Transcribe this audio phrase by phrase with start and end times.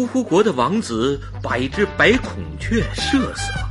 [0.00, 3.68] 呼呼国的王子把一只白孔雀射死了。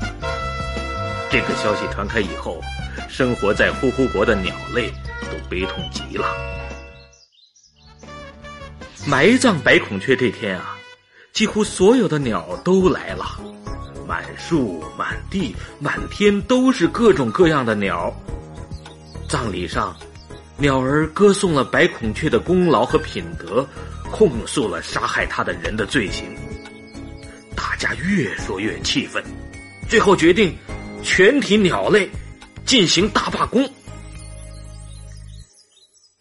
[1.32, 2.62] 这个消息传开以后，
[3.10, 6.28] 生活在呼呼国的鸟类都悲痛极了。
[9.08, 10.78] 埋葬白孔雀这天啊，
[11.34, 13.26] 几乎所有的鸟都来了，
[14.08, 18.14] 满树、满地、满天都是各种各样的鸟。
[19.28, 19.96] 葬礼上，
[20.58, 23.66] 鸟儿歌颂了白孔雀的功劳和品德，
[24.12, 26.36] 控诉了杀害他的人的罪行。
[27.56, 29.24] 大家越说越气愤，
[29.88, 30.56] 最后决定
[31.04, 32.10] 全体鸟类
[32.66, 33.70] 进行大罢工。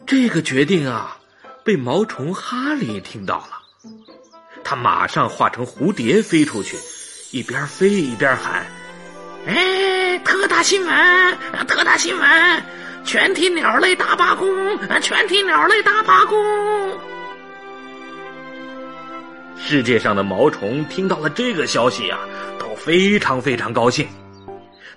[0.05, 1.15] 这个决定啊。
[1.61, 3.91] 被毛虫哈利听到了，
[4.63, 6.77] 他马上化成蝴蝶飞出去，
[7.29, 8.65] 一边飞一边喊
[9.45, 11.37] ：“哎，特大新闻！
[11.67, 12.63] 特大新闻！
[13.05, 14.47] 全体鸟类大罢工！
[15.01, 16.37] 全体鸟类大罢工！”
[19.69, 22.17] 世界上的毛虫听到了这个消息啊，
[22.57, 24.07] 都非常非常高兴。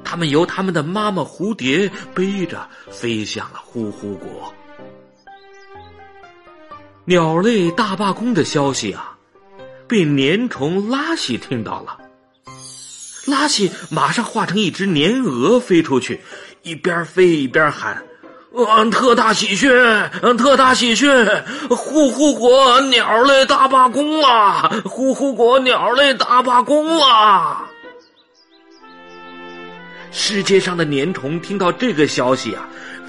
[0.02, 4.50] 他们由他们的妈妈蝴蝶背着飞向了呼呼国。
[7.04, 9.14] 鸟类大罢工的消息啊，
[9.86, 11.98] 被粘虫拉西听到了。
[13.26, 16.22] 拉西马上化成一只粘蛾飞出去，
[16.62, 18.02] 一边飞一边喊
[18.54, 19.70] ：“嗯，特大喜讯！
[20.20, 21.08] 嗯，特大喜讯！
[21.70, 24.70] 呼呼国鸟类大罢工了！
[24.84, 27.66] 呼呼国鸟类大罢工了！”
[30.12, 32.68] 世界上的年虫听到这个消息啊，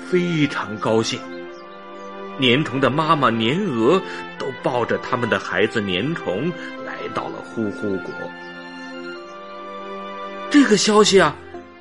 [0.09, 1.19] 非常高兴。
[2.37, 4.01] 年虫的妈妈年蛾
[4.39, 6.49] 都抱着他们的孩子年虫
[6.85, 8.13] 来到了呼呼国。
[10.49, 11.35] 这个消息啊，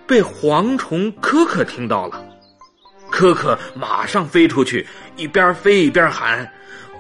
[0.05, 2.21] 被蝗虫科科听到了。
[3.23, 4.85] 可可马上飞出去，
[5.17, 6.51] 一边飞一边喊：“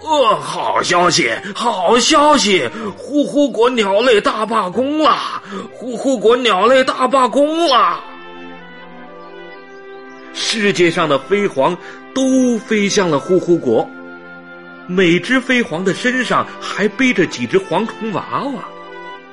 [0.00, 2.71] 哦，好消息，好消息！
[2.97, 5.43] 呼呼国鸟类大罢工了！
[5.72, 7.99] 呼呼国鸟类大罢工了！”
[10.33, 11.77] 世界上的飞蝗
[12.15, 13.84] 都飞向了呼呼国，
[14.87, 18.62] 每只飞蝗的身上还背着几只蝗虫娃娃。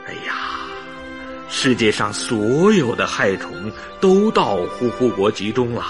[0.08, 0.34] 哎呀，
[1.50, 3.72] 世界上所有的害虫
[4.02, 5.86] 都到呼呼国集中了。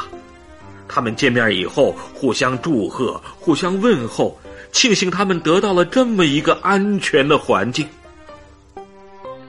[0.90, 4.38] 他们见面以后，互相祝贺，互相问候，
[4.72, 7.88] 庆幸他们得到了这么一个安全的环境。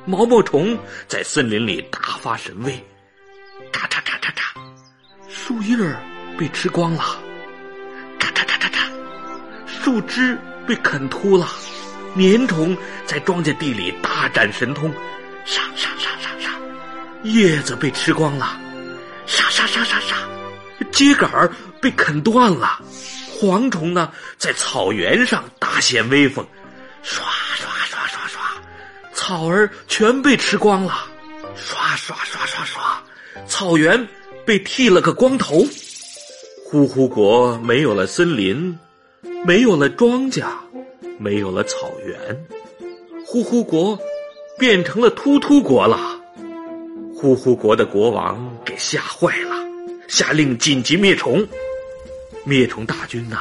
[0.05, 2.73] 毛毛虫在森林里大发神威，
[3.73, 4.61] 咔嚓咔嚓嚓。
[5.29, 5.77] 树叶
[6.39, 7.19] 被吃光了，
[8.19, 8.89] 咔嚓咔嚓嚓，
[9.67, 11.49] 树枝被啃秃了，
[12.15, 14.93] 年虫在庄稼地里大展神通，
[15.45, 16.51] 沙沙沙沙沙，
[17.23, 18.59] 叶子被吃光了，
[19.27, 20.17] 沙沙沙沙沙，
[21.01, 21.51] 秸秆
[21.81, 22.81] 被啃断了，
[23.41, 26.47] 蝗虫呢在草原上大显威风，
[27.03, 27.25] 刷
[27.55, 28.43] 刷刷刷刷，
[29.15, 31.07] 草儿全被吃光了，
[31.57, 33.03] 刷刷刷刷刷，
[33.47, 34.07] 草原。
[34.47, 35.65] 被剃了个光头，
[36.65, 38.77] 呼呼国没有了森林，
[39.45, 40.45] 没有了庄稼，
[41.19, 42.47] 没有了草原，
[43.25, 43.97] 呼呼国
[44.59, 46.19] 变成了秃秃国了。
[47.15, 49.55] 呼呼国的国王给吓坏了，
[50.11, 51.47] 下令紧急灭虫。
[52.43, 53.39] 灭虫大军呐，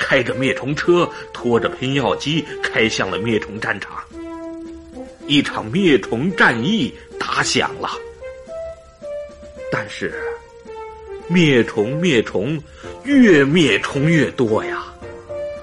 [0.00, 4.02] 开着灭虫车，拖着喷药机，开向了灭虫战场。
[5.26, 7.90] 一场灭虫战役打响了，
[9.70, 10.14] 但是。
[11.28, 12.58] 灭虫，灭虫，
[13.02, 14.86] 越灭虫越多呀！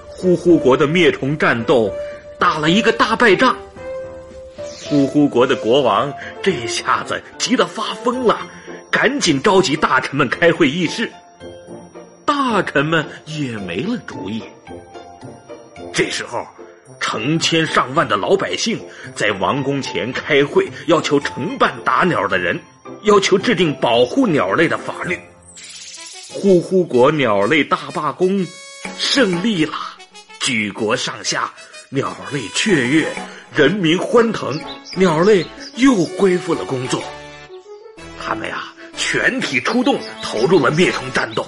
[0.06, 1.92] 呼呼国的灭虫战斗
[2.38, 3.56] 打了一个大败仗。
[4.58, 6.12] 呼呼国的国王
[6.42, 8.46] 这下子急得发疯了，
[8.94, 11.10] 赶紧召集大臣们开会议事。
[12.24, 14.40] 大臣们也没了主意。
[15.92, 16.46] 这时候，
[17.00, 18.80] 成千上万的老百姓
[19.16, 22.56] 在王宫前开会，要求承办打鸟的人，
[23.02, 25.18] 要求制定保护鸟类的法律。
[26.30, 28.46] 呼呼国鸟类大罢工
[28.96, 29.74] 胜利了，
[30.38, 31.52] 举国上下
[31.88, 33.12] 鸟类雀跃，
[33.56, 34.56] 人民欢腾，
[34.96, 35.44] 鸟类
[35.78, 37.02] 又恢复了工作。
[38.24, 41.46] 他们呀，全体出动投入了灭虫战斗。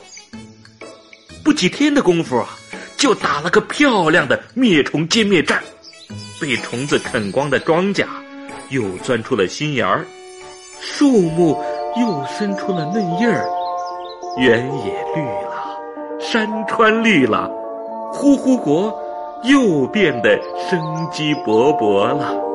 [1.44, 2.48] 不几天的功夫啊，
[2.96, 5.62] 就打了个漂亮的灭虫歼灭战。
[6.40, 8.04] 被虫子啃光的庄稼，
[8.70, 10.04] 又钻出了新芽儿，
[10.80, 11.62] 树木
[11.96, 13.48] 又伸出了嫩叶儿，
[14.38, 15.78] 原野绿了，
[16.20, 17.50] 山川绿了，
[18.12, 18.94] 呼呼国
[19.44, 20.38] 又变得
[20.68, 20.78] 生
[21.10, 22.45] 机勃勃了。